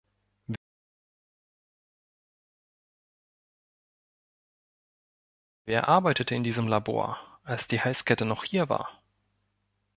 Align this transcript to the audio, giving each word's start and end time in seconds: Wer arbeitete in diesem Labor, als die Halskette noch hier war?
Wer 5.65 5.89
arbeitete 5.89 6.33
in 6.33 6.43
diesem 6.43 6.67
Labor, 6.67 7.19
als 7.43 7.67
die 7.67 7.81
Halskette 7.81 8.25
noch 8.25 8.43
hier 8.43 8.67
war? 8.67 8.99